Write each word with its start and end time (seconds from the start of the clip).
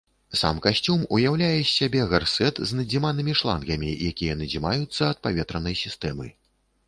Сам 0.39 0.59
касцюм 0.65 1.01
ўяўляе 1.17 1.57
з 1.63 1.67
сябе 1.73 2.01
гарсэт 2.13 2.61
з 2.69 2.79
надзіманымі 2.79 3.35
шлангамі, 3.41 3.91
якія 4.11 4.33
надзімаюцца 4.39 5.03
ад 5.11 5.17
паветранай 5.27 5.75
сістэмы. 5.85 6.27